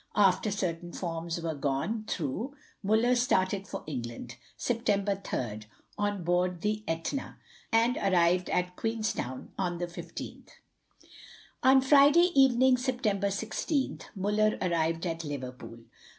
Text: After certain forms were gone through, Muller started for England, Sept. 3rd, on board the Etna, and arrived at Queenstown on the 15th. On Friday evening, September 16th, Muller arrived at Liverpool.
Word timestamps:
After 0.15 0.49
certain 0.49 0.93
forms 0.93 1.39
were 1.39 1.53
gone 1.53 2.05
through, 2.07 2.55
Muller 2.81 3.15
started 3.15 3.67
for 3.67 3.83
England, 3.85 4.37
Sept. 4.57 4.83
3rd, 4.85 5.65
on 5.95 6.23
board 6.23 6.61
the 6.61 6.83
Etna, 6.87 7.37
and 7.71 7.97
arrived 7.97 8.49
at 8.49 8.75
Queenstown 8.75 9.51
on 9.59 9.77
the 9.77 9.85
15th. 9.85 10.49
On 11.61 11.81
Friday 11.81 12.31
evening, 12.33 12.77
September 12.77 13.27
16th, 13.27 14.05
Muller 14.15 14.57
arrived 14.59 15.05
at 15.05 15.23
Liverpool. 15.23 15.77